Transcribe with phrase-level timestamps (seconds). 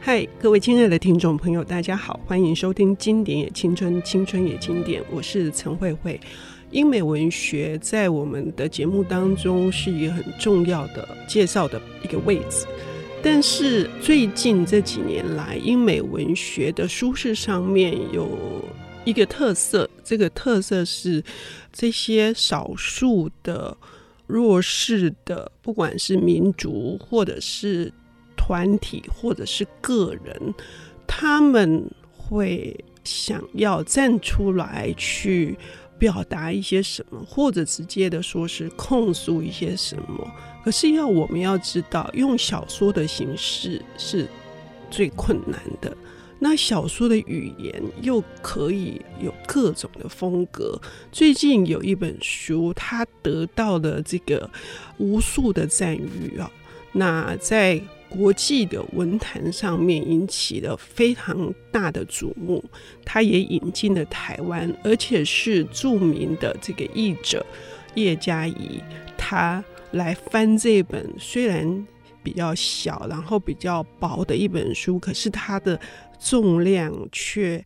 [0.00, 6.18] 嗨，各位亲爱的听众朋友，大家好，欢迎收听《经典也青春，青春也经典》，我是陈慧慧。
[6.70, 12.64] 英美文学在我们的节目当中是一个很重要的介绍的一个位置，
[13.22, 18.64] 但是最近这几年来，英美文学的书市上面有
[19.04, 21.22] 一个特色，这个特色是
[21.72, 23.76] 这些少数的
[24.26, 27.92] 弱势的，不管是民族或者是。
[28.48, 30.54] 团体或者是个人，
[31.06, 32.74] 他们会
[33.04, 35.54] 想要站出来去
[35.98, 40.32] 表达一些什么，或者直接的说是控诉一些什么。
[40.64, 44.26] 可是要我们要知道，用小说的形式是
[44.90, 45.94] 最困难的。
[46.38, 50.80] 那小说的语言又可以有各种的风格。
[51.12, 54.48] 最近有一本书，它得到了这个
[54.96, 56.50] 无数的赞誉啊。
[56.92, 62.64] 那在国际的文坛上面引起了非常大的瞩目，
[63.04, 67.44] 他也引进了台湾，而且是著名的这个译者
[67.94, 68.82] 叶嘉仪，
[69.16, 71.86] 他来翻这本虽然
[72.22, 75.78] 比较小，然后比较薄的一本书，可是它的
[76.18, 77.64] 重量却。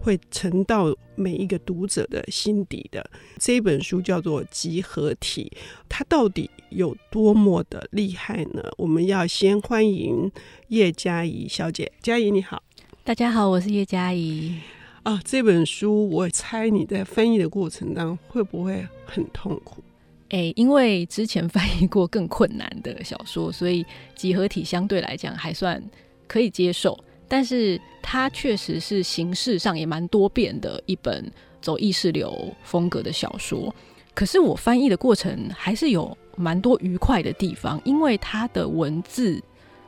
[0.00, 5.52] 会沉到每一个读者的心底的这本书叫做《集合体》，
[5.88, 8.62] 它到底有多么的厉害呢？
[8.76, 10.30] 我们要先欢迎
[10.68, 12.62] 叶嘉怡小姐，嘉怡你好，
[13.04, 14.58] 大家好，我是叶嘉怡。
[15.02, 19.82] 啊，这本书我猜你在翻译的过程当中会不会很痛苦？
[20.30, 23.82] 诶，因为之前翻译过更困难的小说，所以
[24.14, 25.82] 《集合体》相对来讲还算
[26.26, 26.98] 可以接受。
[27.28, 33.72] 但是它确实是形式上也蛮多变的一本走意识流风格的小说，
[34.14, 39.40] 可是我翻译的过程还是有蛮多愉快的地方，因为它的文字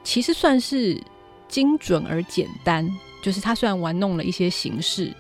[0.05, 1.01] 其实算是
[1.49, 2.89] 精准而简单，
[3.23, 5.13] 就是它虽然玩弄了一些形式，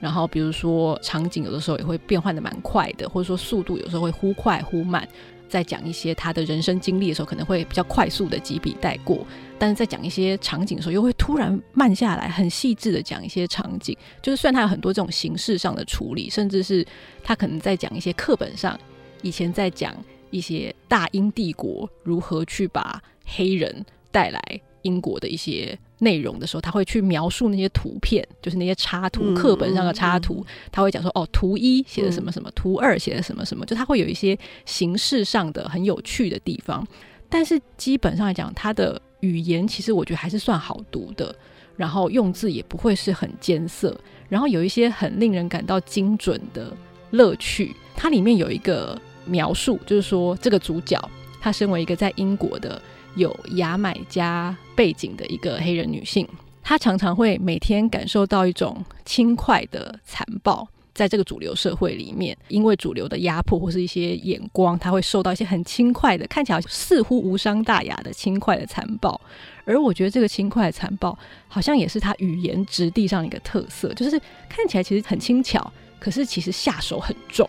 [0.00, 5.08] 然后比如说场景有的时候也会变换得蛮快的，或者说速度有时候会忽快忽慢。
[5.48, 9.26] 在讲一些他的人生经历的时候，可能会比较快速的几笔带过；
[9.60, 13.94] 但是在讲一些场景的时候，又会突然慢下来，很细致的讲一些场景。
[14.22, 16.84] 就是虽然他有很多这种形式上的处理，甚至是
[17.22, 18.76] 他可能在讲一些课本上
[19.20, 19.94] 以前在讲
[20.30, 24.40] 一些大英帝国如何去把黑人带来
[24.82, 25.78] 英国的一些。
[26.02, 34.34] 内容的时候，他会去描述那些图片，就是那些插图，课本上的插图，他会讲说，哦，图一写的什么什么，图二写的什么什么，就他会有一些
[34.64, 36.82] 形式上的很有趣的地方。
[37.28, 41.34] 但是基本上来讲，他的语言其实我觉得还是算好读的，
[41.76, 43.98] 然后用字也不会是很艰涩，
[44.28, 46.72] 然后有一些很令人感到精准的
[47.10, 47.74] 乐趣。
[47.96, 50.98] 它里面有一个描述，就是说这个主角
[51.40, 52.80] 他身为一个在英国的。
[53.16, 56.24] 有牙买加背景的一个黑人女性，
[56.62, 60.64] 她常常会每天感受到一种轻快的残暴，
[60.94, 69.20] 在这个主流社会里面，因为主流的压迫或是一些眼光，他会受到一些很轻快的，看起来似乎无伤大雅的轻快的残暴。
[69.64, 77.48] 而我觉得这个轻快的残暴，好像也是他语言质地上的一个特色，就是看起来其实很轻巧，可是其实下手很重。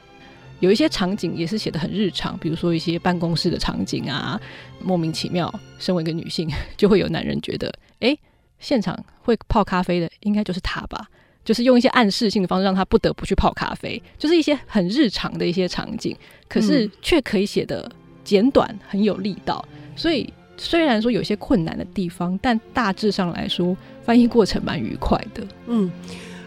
[0.59, 4.39] 有一些场景也是写的很日常，比如说一些办公室的场景啊，
[4.79, 6.47] 莫名其妙，身为一个女性，
[6.77, 8.15] 就会有男人觉得，哎、
[8.59, 11.09] 现场会泡咖啡的应该就是他吧，
[11.43, 16.15] 就是用一些暗示性的方式让他不得不去泡咖啡，就是一些很日常的一些场景，
[16.47, 17.89] 可是却可以写的
[18.23, 19.63] 简短，很有力道。
[19.95, 25.47] 所以虽然说有些困难的地方，但大致上来说，翻译过程蛮愉快的。
[25.67, 25.91] 嗯。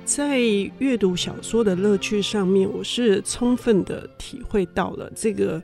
[0.06, 0.38] 在
[0.80, 5.62] 阅读小说的乐趣上面，我是充分的体会到了这个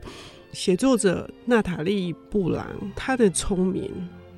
[0.51, 2.65] 写作者娜塔莉布朗
[2.95, 3.91] 她的聪明，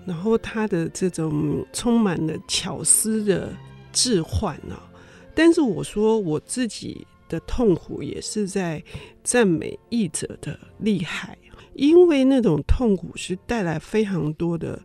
[0.05, 3.49] 然后他的这种充满了巧思的
[3.93, 4.91] 置换啊。
[5.33, 8.83] 但是我说我自己的痛苦也是在
[9.23, 11.37] 赞美译者的厉害，
[11.73, 14.81] 因为那种痛苦是带来非常多的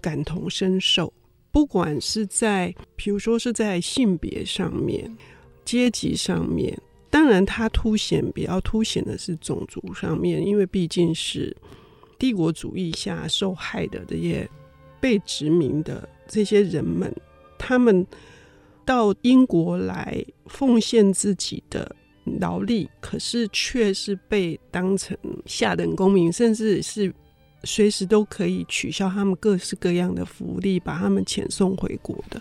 [0.00, 1.12] 感同身受。
[1.52, 5.16] 不管是在，比如说是在性别上面、
[5.64, 6.76] 阶级上面，
[7.08, 11.56] 当然它凸显比较凸显的是种族上面，因为毕竟是
[12.18, 14.46] 帝国主义下受害的这些
[15.00, 17.14] 被殖民的这些人们，
[17.56, 18.06] 他们
[18.86, 21.94] 到英国来奉献自己的
[22.40, 27.12] 劳力，可是却是被当成下等公民，甚至是。
[27.64, 32.40] 随时都可以取消他们各式各样的福利，把他们遣送回国的。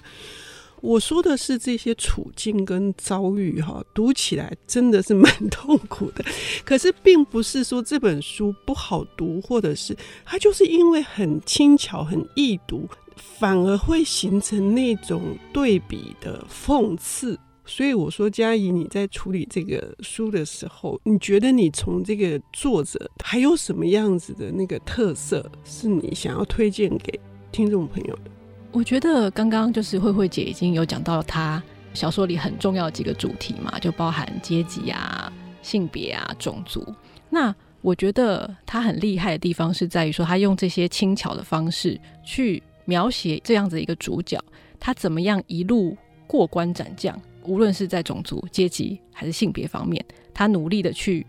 [0.81, 6.23] 我说的是这些处境跟遭遇，哈，读起来真的是蛮痛苦的。
[6.63, 15.21] 可是，并不是说这本书不好读，或者是它就是因为很轻巧、很易读，反而会形成那种
[15.53, 17.39] 对比的讽刺。
[17.67, 27.19] 所以我说，嘉怡，你在处理这个书的时候，你觉得你从这个作者还有什么样子的那个特色，是你想要推荐给
[27.51, 28.29] 听众朋友的？
[28.71, 31.63] 我觉得刚刚就是慧慧姐已经有讲到她
[31.95, 35.33] 小说里很重要的几个主题嘛，就包含阶级啊、
[35.63, 36.85] 性别啊、种族。
[37.31, 44.39] 那我觉得她很厉害的地方是在于说，她用这些轻巧的方式去描写这样子一个主角，
[44.79, 47.19] 他怎么样一路过关斩将。
[47.43, 50.03] 无论是在种族、阶级还是性别方面，
[50.33, 51.23] 他努力的去，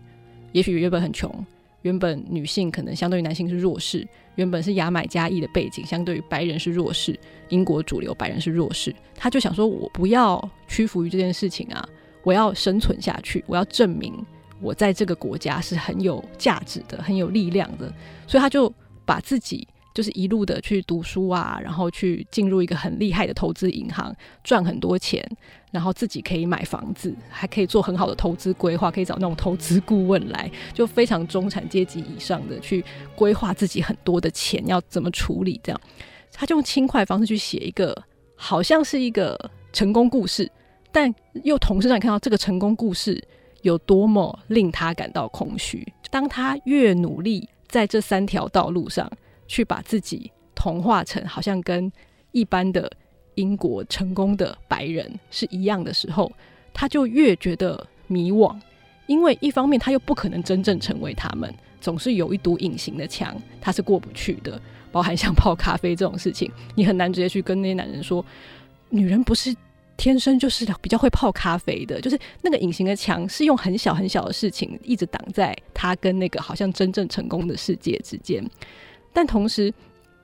[0.51, 1.31] 也许原本很穷，
[1.83, 7.19] 原本女性可能相对于男性是弱势，原本是牙买加裔的背景，相对于白人是弱势，
[7.49, 11.87] 英国主流白人是弱势，他就想说，我不要屈服于这件事情啊，
[12.23, 14.13] 我要生存下去，我要证明
[14.59, 17.93] 我在这个国家是很有价值的、很有力量的，
[18.25, 18.73] 所以他就
[19.05, 19.67] 把自己。
[19.97, 25.27] 就是一路的去读书啊，然后去进入一个很厉害的投资银行，赚很多钱，
[25.71, 32.85] 然后自己可以买房子，还可以做很好的投资规划，可以找那种投资顾问来，就非常中产阶级以上的去
[33.15, 35.59] 规划自己很多的钱要怎么处理。
[35.63, 35.81] 这样，
[36.31, 37.99] 他就用轻快的方式去写一个
[38.35, 40.47] 好像是一个成功故事，
[40.91, 41.11] 但
[41.43, 43.19] 又同时让你看到这个成功故事
[43.63, 45.91] 有多么令他感到空虚。
[46.11, 49.11] 当他越努力在这三条道路上。
[49.47, 51.91] 去把自己同化成好像跟
[52.31, 52.91] 一般的
[53.35, 56.31] 英国成功的白人是一样的时候，
[56.73, 58.59] 他就越觉得迷惘，
[59.05, 64.59] 因为一方面他又不可能真正成为他们，总是有一堵隐形的墙，他是过不去的。
[64.89, 68.25] 包含像泡咖啡这种事情，你很难直接去跟那些男人说，
[68.89, 69.55] 女人不是
[69.97, 78.43] 天生就是比较会泡咖啡的，就是那个隐形的墙是用很小很小的事情一直挡在他跟那个好像真正成功的世界之间。
[79.17, 79.73] 但同时，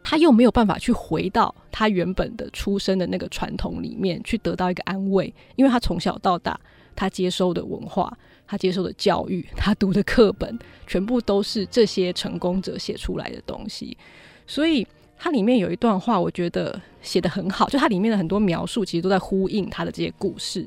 [0.04, 6.60] 他又没有办法去回到他原本的出生的那个传统里面去得到一个安慰，因为他从小到大，
[6.96, 13.98] 他接收的文化、他接受的教育、他读的课本，全部都是这些成功者写出来的东西。
[14.46, 14.86] 所以，
[15.18, 20.64] 它里面有一段话，我觉得写得很好，就它里面的很多描述，其实都在呼应他的这些故事。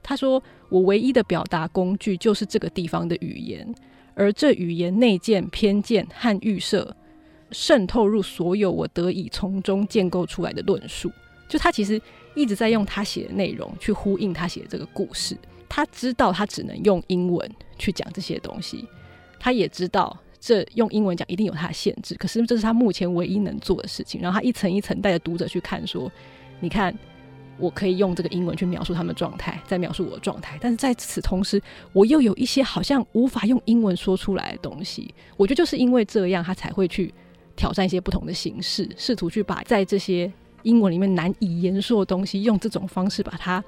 [0.00, 0.40] 他说
[0.70, 3.74] ：“我唯一的表达工具就是这个地方的语言，
[4.14, 6.94] 而这语言内建偏见和预设。”
[7.54, 11.10] 渗透入所有我得以从中建构出来的论述，
[11.48, 11.98] 就他其实
[12.34, 15.38] 一直在用他写的内容去呼应他写的这个故事。
[15.68, 18.86] 他知道他只能用英文去讲这些东西，
[19.40, 22.14] 他也知道这用英文讲一定有他的限制。
[22.16, 24.20] 可是这是他目前唯一能做的事情。
[24.20, 26.10] 然后他一层一层带着读者去看，说
[26.60, 26.96] ：“你看，
[27.58, 30.58] 我可以用这个英文去描述他们状态，再描述我的状态。
[30.60, 31.60] 但是在此同时，
[31.92, 35.12] 我又有一些好像无法用英文说出来的东西。
[35.36, 37.12] 我觉得就是因为这样，他才会去。”
[37.56, 43.62] 挑战一些不同的形式，试图去把在这些英文里面难以言说的东西，用这种方式把它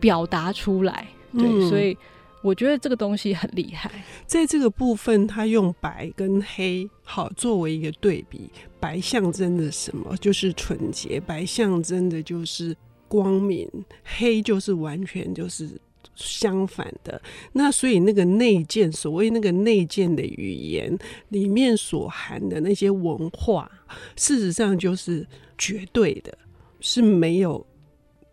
[0.00, 1.06] 表达出来。
[1.32, 1.96] 对，嗯，所以
[2.42, 3.90] 我觉得这个东西很厉害。
[4.26, 10.16] 在这个部分，他用白跟黑好作为一个对比，白象征的什么？
[10.18, 12.76] 就是纯洁，白象征的就是
[13.08, 13.68] 光明，
[14.04, 15.68] 黑就是完全就是。
[16.16, 17.20] 相反的，
[17.52, 20.98] 那所以那个内建，所谓那个内建的语言
[21.28, 23.70] 里面所含的那些文化，
[24.16, 25.26] 事实上就是
[25.58, 26.36] 绝对的，
[26.80, 27.64] 是没有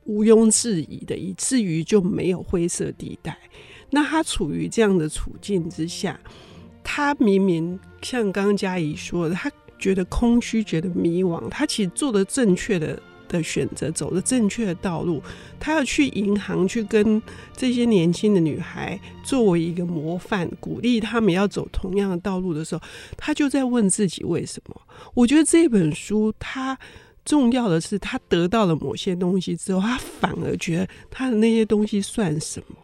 [0.05, 3.37] 毋庸置疑的，以至于就没有灰色地带。
[3.89, 6.19] 那他处于这样的处境之下，
[6.83, 13.01] 他明明像刚刚嘉怡说的，他觉得空虚，觉得迷惘，他其实做的正确的。
[13.37, 15.21] 的选择走的正确的道路，
[15.59, 17.21] 他要去银行去跟
[17.57, 22.81] 这些年轻的女孩作为一个模范，鼓励他们要走同样的道路的时候，
[23.17, 24.81] 他就在问自己为什么？
[25.13, 26.77] 我觉得这本书它
[27.25, 32.75] 重要的是，他得到了某些东西之后，他反而觉得他的那些东西算什么？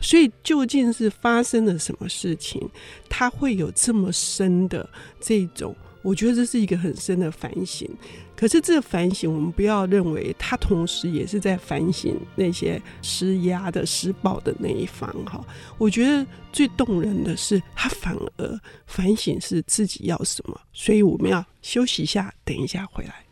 [0.00, 2.66] 所以究竟是发生了什么事情，
[3.08, 4.88] 他会有这么深的
[5.20, 5.76] 这种？
[6.02, 7.88] 我觉得这是一个很深的反省。
[8.34, 15.44] 可是这个反省，我们不要认为他同时也是在反省那些施压的、施暴的那一方哈。
[15.76, 20.58] 我觉得最动人的是，他反而反省是自己要什么。
[20.72, 23.29] 所以我们要休息一下，等一下回来。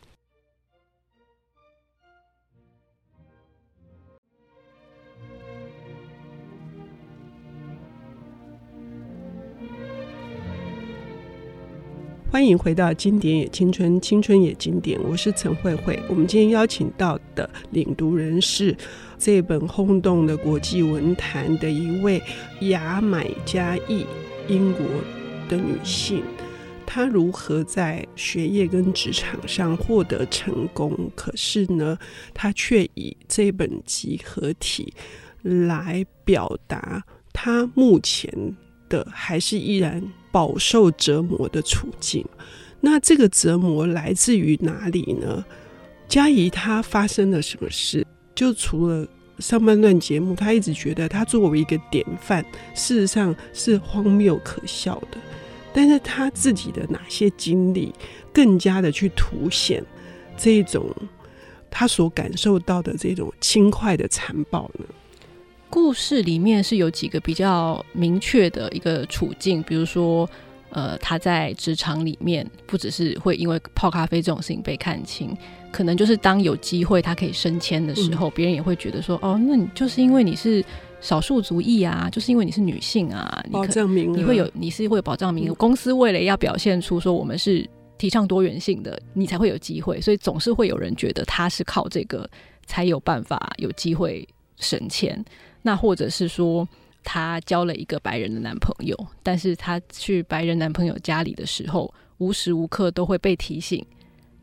[12.39, 14.97] 欢迎回到《经典也青春》，青春也经典。
[15.03, 16.01] 我是陈慧慧。
[16.07, 18.73] 我们今天邀请到的领读人是
[19.17, 22.23] 这本轰动的国际文坛的一位
[22.61, 24.05] 牙买加裔
[24.47, 24.85] 英国
[25.49, 26.23] 的女性。
[26.85, 31.97] 他如何在学业跟职场上获得成功，可是呢，
[32.33, 34.93] 他却以这本集合体
[35.41, 37.03] 来表达
[37.33, 38.55] 他目前
[38.89, 42.25] 的还是依然饱受折磨的处境。
[42.81, 45.45] 那这个折磨来自于哪里呢？
[46.07, 48.05] 佳怡她发生了什么事？
[48.33, 52.43] 就除了上半段节目，她一直觉得她作为一个典范，
[52.73, 55.17] 事实上是荒谬可笑的。
[55.73, 57.93] 但是她自己的哪些经历，
[58.33, 59.83] 更加的去凸显
[60.37, 60.89] 这种
[61.69, 64.85] 她所感受到的这种轻快的残暴呢？
[65.69, 70.29] 故事里面是有几个比较明确的一个处境，比如说。
[70.71, 75.35] 呃，他在职场里面不只是会因为泡咖啡这种事情被看清，
[75.71, 80.63] 可能就是当有机会他可以升迁的时候，别、嗯、人也会觉得说，哦，那你就是因为你是
[81.01, 92.29] 少数族裔啊，就是因为你是女性啊，保障名额，你会有你是会有保障名额、嗯，公司为了要表现出说我们是提倡多元性的，你才会有机会，所以总是会有人觉得他是靠这个
[92.67, 94.23] 才有办法有机会
[94.57, 95.25] 升迁，
[95.61, 96.67] 那或者是说。
[97.01, 103.83] 她交了一个白人的男朋友，但是她去白人男朋友家里的时候，无时无刻都会被提醒，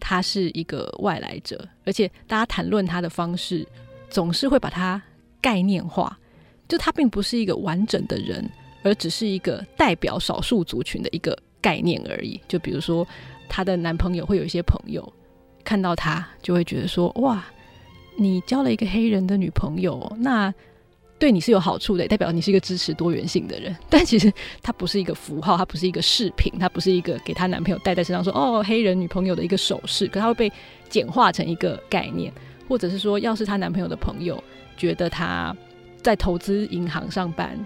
[0.00, 3.64] 他是一个外来者，而且大家谈论他的方式，
[4.08, 5.00] 总是会把他
[5.38, 6.18] 概念化，
[6.66, 8.50] 就他并不是一个完整的人，
[8.82, 12.40] 而只是一个代表少数族群的一个概念而已。
[12.48, 13.06] 就比如说，
[13.50, 15.12] 她的男朋友会有一些朋友
[15.62, 17.44] 看到他，就会觉得说：“哇，
[18.16, 20.52] 你交了一个黑人的女朋友，那。”
[21.18, 23.74] 对你是有好处的，代表你是一个支持多元性的人。
[23.88, 24.32] 但其实
[24.62, 30.06] 它不是一个符号，它不是一个饰品，它不是一个给她男朋友戴在身上说哦，黑人女朋友的一个首饰。
[30.08, 30.52] 可它会被
[30.88, 32.32] 简化成一个概念，
[32.68, 34.42] 或者是说，要是她男朋友的朋友
[34.76, 35.56] 觉得她
[36.02, 37.58] 在投资银行上班，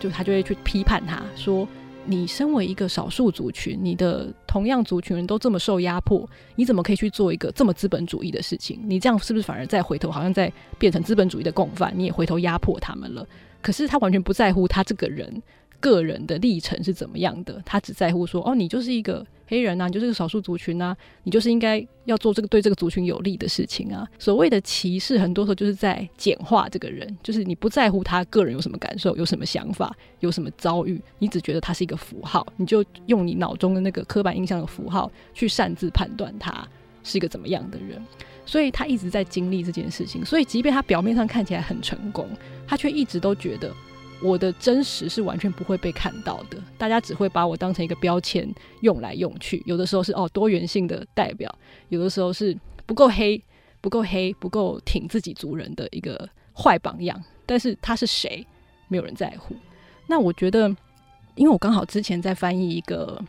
[0.00, 1.68] 就他就会去批判她说。
[2.06, 8.78] 你身为一个少数族群，你的同样族群人都这么受压迫，你怎么可以去做一个这么资本主义的事情？
[8.84, 11.92] 你这样是不是反而再回头，好像在变成资本主义的共犯？
[11.96, 13.26] 你也回头压迫他们了。
[13.62, 15.42] 可是他完全不在乎他这个人
[15.84, 19.26] 个人的历程是怎么样的，他只在乎说：哦，你就是一个。
[19.46, 24.08] 黑人啊，你就是个少数族群啊，你就是应该要做这个对这个族群有利的事情啊。
[24.18, 36.66] 所谓的歧视，很多时候就是在简化这个人，就是你不在乎他个人有什么感受、有什么想法、有什么遭遇，你只觉得他是一个符号，你就用你脑中的那个刻板印象的符号去擅自判断他
[37.02, 38.02] 是一个怎么样的人。
[38.46, 42.26] 所以他一直在经历这件事情，所以即便他表面上看起来很成功，
[42.66, 43.70] 他却一直都觉得。
[44.22, 48.48] 我的真实是完全不会被看到的，大家只会把我当成一个标签
[48.80, 49.62] 用来用去。
[49.66, 51.52] 有的时候是哦多元性的代表，
[51.90, 52.56] 有的时候是
[52.86, 53.42] 不够黑、
[53.82, 57.22] 不够黑、不够挺自己族人的一个坏榜样。
[57.44, 58.46] 但是他是谁，
[58.88, 59.54] 没有人在乎。
[60.06, 60.68] 那我觉得，
[61.34, 63.22] 因为我刚好之前在翻译一个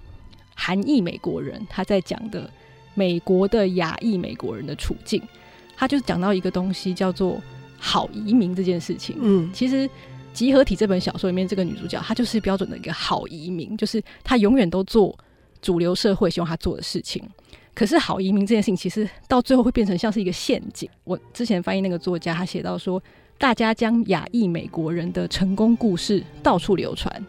[0.56, 2.50] 韩裔美国人，他在讲的
[2.94, 5.22] 美国的亚裔美国人的处境，
[5.76, 7.42] 他就讲到一个东西叫做
[7.78, 9.18] 好移民这件事情。
[9.20, 9.90] 嗯，其实。
[10.36, 15.18] 集合体这本小说里面，这个女主角她就是标准的一个好移民，就是她永远都做
[15.62, 17.24] 主流社会希望她做的事情。
[17.74, 20.90] 可是好移民这件事情，其实到最后会变成像是一个陷阱。
[21.06, 23.02] 我之前翻译那个作家，他写到说，
[23.38, 27.26] 大家将亚裔美国人的成功故事到处流传，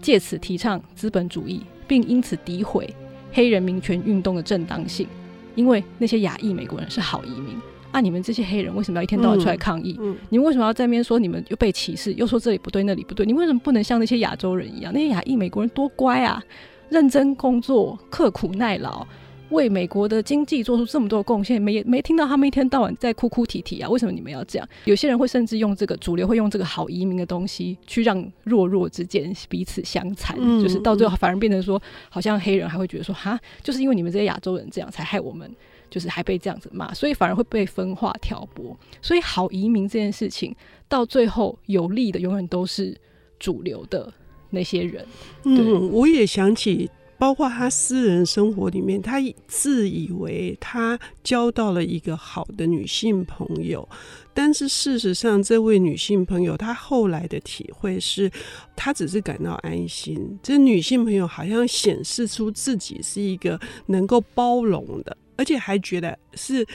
[0.00, 2.88] 借此提倡资本主义，并因此诋毁
[3.32, 5.06] 黑人民权运动的正当性，
[5.54, 7.58] 因为那些亚裔美国人是好移民。
[7.96, 9.96] 那、啊、你们这些黑人为什么要一天到晚出来抗议？
[9.98, 13.24] 嗯嗯、你们为什么要在那边说你们又被歧视，又说这里不对那里不对？
[13.24, 14.92] 你为什么不能像那些亚洲人一样？
[14.92, 16.42] 那些亚裔美国人多乖啊，
[16.90, 19.06] 认真工作，刻苦耐劳，
[19.48, 23.88] 为美国的经济做出这么多贡献，没没听到他们一天到晚在哭哭啼啼啊？
[23.88, 24.68] 为什么你们要这样？
[24.84, 35.50] 有些人会甚至用这个主流会用这个好移民的东西去让弱弱之间彼此相残、嗯，就是到最后反而变成说，好像黑人还会觉得说，哈，就是因为你们这些亚洲人这样才害我们。
[35.90, 38.76] 就是还被这样子骂，所以反而会被分化挑拨。
[39.00, 40.54] 所以好移民这件事情，
[40.88, 42.96] 到最后有利的永远都是
[43.38, 44.12] 主流的
[44.50, 45.06] 那些人。
[45.44, 49.16] 嗯，我也想起，包括他私人生活里面，他
[49.46, 53.88] 自以为他交到了一个好的女性朋友，
[54.34, 58.30] 但是事实上，这位女性朋友她后来的体会是，
[58.74, 60.38] 她只是感到安心。
[60.42, 65.16] 这女性朋友好像显示出自己是一个能够包容的。
[65.36, 66.66] 而且还觉得是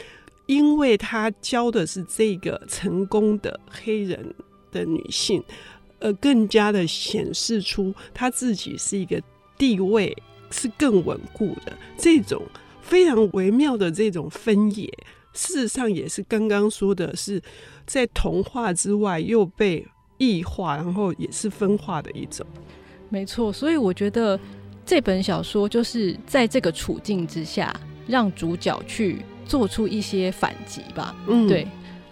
[0.46, 4.34] 因为他教的是这个成功的黑人
[4.72, 5.44] 的女性，
[6.00, 9.22] 而更加的显示出他自己是一个
[9.58, 10.16] 地位
[10.50, 11.78] 是更稳固的。
[11.98, 12.42] 这种
[12.82, 14.88] 非常微妙的这种分野，
[15.34, 17.42] 事实上也是刚刚说的是
[17.86, 19.88] 在童话之外又被
[20.18, 22.46] 异化，然后也是分化的一种。
[23.10, 24.40] 没错，所以我觉得。
[24.84, 27.74] 这本小说就是在这个处境之下，
[28.08, 31.16] 让主角去做出一些反击吧。
[31.28, 31.68] 嗯，对，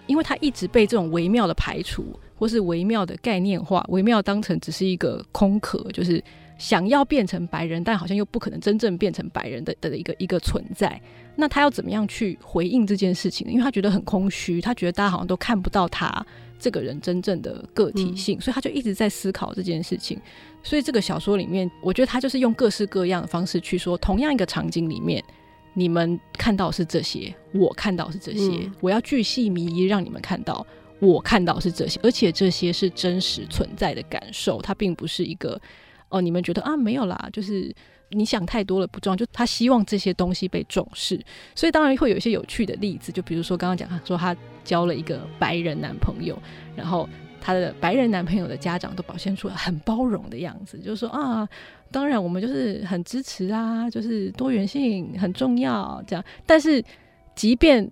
[0.06, 6.22] 因为他一直被这种微妙的排除，或是微妙的概念化，微妙当成只是一个空壳，就是
[6.58, 11.00] 想要变成白人，但好像又不可能真正变成白人的的一个一个存在。
[11.36, 13.52] 那他要怎么样去回应这件事情呢？
[13.52, 16.24] 因为他觉得很空虚，他觉得大家好像都看不到他
[16.58, 20.20] 这个人真正的个体性，嗯，所以他就一直在思考这件事情。
[20.62, 25.24] 所以这个小说里面，我觉得他就是用各式各样的方式去说，同样一个场景里面，
[25.74, 30.66] 你们看到是这些，我看到是这些，嗯，我要巨细靡遗让你们看到。
[30.98, 35.58] 我看到是这些，而且这些是真实存在的感受，它并不是一个
[36.10, 37.74] 哦，你们觉得啊没有啦，就是
[38.10, 41.18] 你想太多了不重要，就他希望这些东西被重视，
[41.54, 46.38] 所以当然会有一些有趣的例子，就比如说刚刚讲他说他交了一个白人男朋友，
[46.76, 47.08] 然后
[47.40, 51.48] 她的白人男朋友的家长都表现出了很包容的样子，就是说啊，
[51.90, 56.84] 当然我们就是很支持啊，就是多元性很重要这样，但是
[57.34, 57.90] 即便。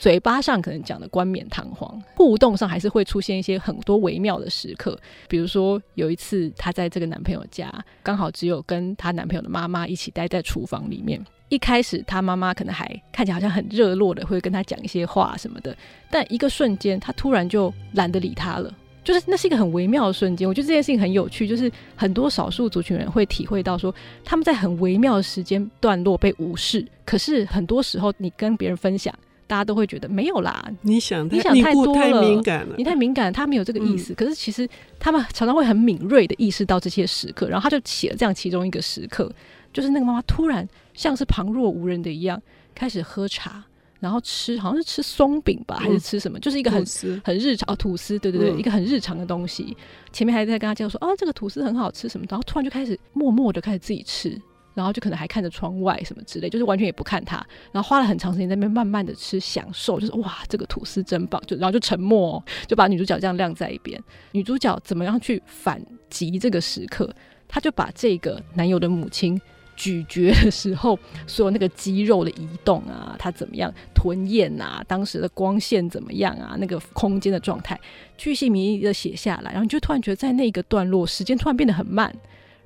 [0.00, 4.96] 嘴巴上可能讲的冠冕堂皇，互动上还是会出现一些很多微妙的时刻。
[5.28, 7.68] 比如说有一次，她在这个男朋友家，
[8.00, 11.20] 刚好只有跟她男朋友的妈妈一起待在厨房里面。
[11.48, 15.76] 一开始，他妈妈可能还看起来好像很热络的，会跟他讲一些话什么的。
[16.10, 18.72] 但一个瞬间，他突然就懒得理他了。
[19.04, 20.46] 就是那是一个很微妙的瞬间。
[20.46, 26.86] 我觉得这件事情很有趣，就是很多少数族群人会体会到说，他们在很微妙的时间段落被无视。
[27.06, 29.14] 可是很多时候，你跟别人分享。
[29.46, 34.12] 大家都会觉得没有啦，你想你想太多了，你太敏感了，你太敏感，他没有这个意思。
[34.12, 34.14] 嗯。
[34.14, 39.32] 可是其实他们常常会很敏锐的意识到这些时刻，然后他就写了这样其中一个时刻，
[39.72, 42.40] 就是那个妈妈突然像是旁若无人的一样
[42.74, 43.64] 开始喝茶，
[44.00, 46.84] 然后吃好像是吃松饼吧，还是吃什么，嗯、就是一个很
[47.24, 49.76] 很日常哦吐司，对对对，嗯，一个很日常的东西。
[50.12, 54.40] 前面还在跟他介绍说啊这个吐司很好吃什么，然后突然就开始默默的开始自己吃。
[54.74, 57.44] 然后就可能还看着窗外什么之类，就是完全也不看他。
[57.72, 61.42] 然后花了很长时间在那边慢慢的吃，享受，就是哇，这个吐司真棒。
[61.48, 64.00] 就然后就沉默哦，就把女主角这样晾在一边。
[64.30, 67.12] 女主角怎么样去反击这个时刻？
[67.48, 69.40] 她就把这个男友的母亲
[69.78, 77.78] 咀嚼的时候，所有那个肌肉的移动啊，它怎么样吞咽啊，当时的光线怎么样啊，那个空间的状态，
[78.16, 79.52] 巨细靡遗的写下来。
[79.52, 82.12] 然后你就突然觉得，在那个段落，时间突然变得很慢。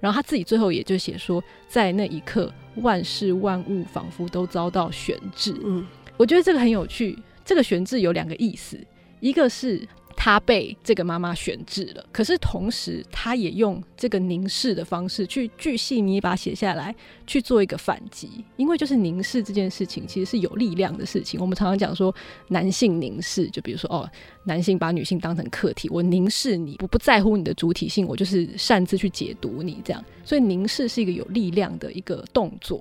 [0.01, 5.55] 然后他自己最后也就写说，在那一刻，万事万物仿佛都遭到悬置。
[5.63, 7.19] 嗯，我觉得这个很有趣。
[7.45, 8.81] 这个悬置有两个意思，
[9.21, 9.87] 一个是。
[10.25, 16.95] 他被这个妈妈选制了，可是同时，他也用这个凝视的方式去巨细靡把它写下来，
[17.27, 18.31] 去做一个反击。
[18.57, 21.41] 因为就是凝视这件事情，其实是有力量的事情。
[21.41, 22.15] 我们常常讲说，
[22.47, 24.09] 男性凝视，就比如说哦，
[24.45, 30.05] 男性把女性当成客体，我凝视你，我不在乎你的主体性，我就是擅自去解读你这样。
[30.25, 32.81] 所以凝视是一个有力量的一个动作。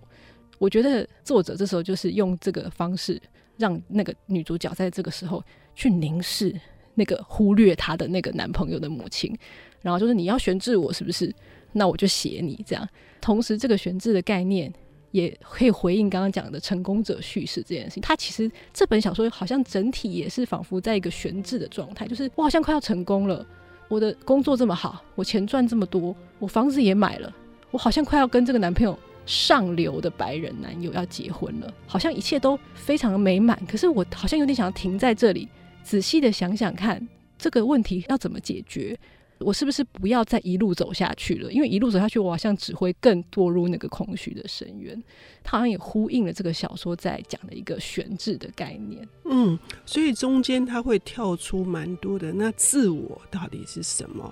[0.60, 3.20] 我觉得作者这时候就是用这个方式，
[3.58, 6.56] 让那个女主角在这个时候去凝视。
[6.96, 9.36] 那个忽略她的那个男朋友的母亲，
[9.82, 11.34] 然后就是你要悬置我是不是？
[11.74, 12.88] 那我就写你这样。
[13.22, 14.72] 同时，这个悬置的概念
[15.12, 18.02] 也可以回应刚刚讲的成功者叙事这件事情。
[18.02, 23.46] 他其实这本小说好像整体也是仿佛在一个悬置的状态，就是我好像快要成功了，
[23.88, 27.34] 我的工作这么好，我钱赚这么多，我房子也买了，
[27.72, 33.58] 我好像快要跟这个男朋友上流的白人男友要结婚了，好像一切都非常的美满。
[33.66, 35.48] 可是我好像有点想要停在这里。
[35.84, 38.98] 仔细的想想看，这个问题要怎么解决？
[39.40, 41.52] 我是不是不要再一路走下去了？
[41.52, 45.04] 因为一路走下去，我好像只会更堕入那个空虚的深渊。
[45.44, 49.08] 它好像也呼应了这个小说在讲的一个悬置的概念。
[49.26, 52.32] 嗯，所以中间它会跳出蛮多的。
[52.32, 54.32] 那自我到底是什么？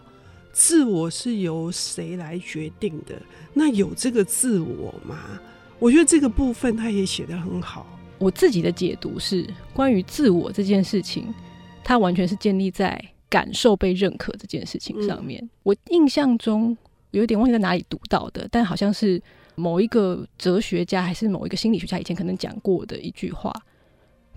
[0.53, 3.19] 自我是由谁来决定的？
[3.51, 5.39] 那有这个自我吗？
[5.79, 7.98] 我觉得这个部分他也写得很好。
[8.19, 11.33] 我自己的解读是，关于自我这件事情，
[11.83, 15.41] 它完全是建立在感受被认可这件事情上面。
[15.41, 16.77] 嗯、我印象中
[17.11, 19.21] 有点忘记在哪里读到的，但好像是
[19.55, 23.53] 某一个哲学家还是某一个心理学家以前可能讲过的一句话。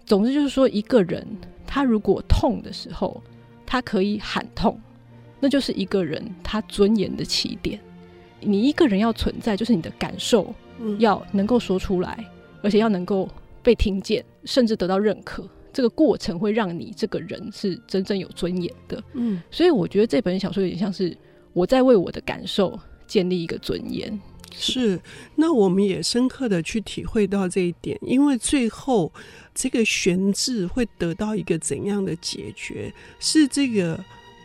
[0.06, 1.26] 总之就是说，一个人
[1.66, 3.20] 他如果痛的时候，
[3.66, 4.80] 他可以喊痛，
[5.40, 7.80] 那就是一个人他尊严的起点。
[8.38, 10.54] 你一个人要存在，就是你的感受
[10.98, 12.24] 要能够说出来，
[12.62, 13.28] 而且要能够。
[13.62, 19.02] 被听见，甚至得到认可，这个过程会让你这个人是真正有尊严的。
[19.14, 21.16] 嗯，所以我觉得这本小说有点像是
[21.52, 24.20] 我在为我的感受建立一个尊严。
[24.54, 25.00] 是，
[25.34, 29.10] 那我们也深刻的去体会到这一点，因为最后
[29.54, 32.92] 这个悬置会得到一个怎样的解决？
[33.18, 33.98] 是这个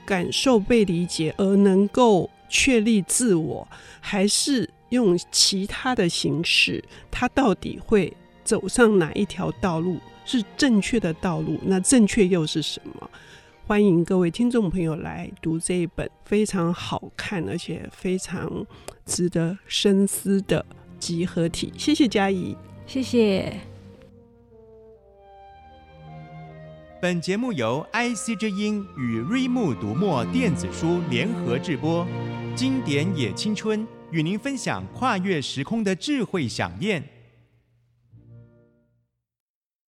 [0.06, 3.68] 感受被理解而能够确立自我，
[4.00, 8.16] 还是用其他的形式，它到底会
[8.48, 11.60] 走上哪一条道路是正确的道路？
[11.66, 13.10] 那正确又是什么？
[13.66, 18.66] 欢迎各位听众朋友来读这一本非常好看而且非常
[19.06, 20.66] 值得深思的
[20.98, 21.74] 集合体。
[21.78, 22.56] 谢谢嘉怡，
[22.86, 23.54] 谢谢。
[27.02, 32.08] 本节目由 IC 之音与瑞木读墨电子书联合制播，
[32.56, 37.04] 经典也青春与您分享跨越时空的智慧饗宴。